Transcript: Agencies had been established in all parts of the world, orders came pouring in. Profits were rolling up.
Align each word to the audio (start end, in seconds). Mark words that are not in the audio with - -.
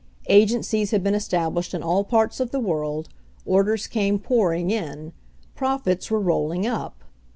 Agencies 0.29 0.89
had 0.89 1.03
been 1.03 1.13
established 1.13 1.75
in 1.75 1.83
all 1.83 2.03
parts 2.03 2.39
of 2.39 2.49
the 2.49 2.59
world, 2.59 3.09
orders 3.45 3.85
came 3.85 4.17
pouring 4.17 4.71
in. 4.71 5.13
Profits 5.53 6.09
were 6.09 6.19
rolling 6.19 6.65
up. 6.65 7.03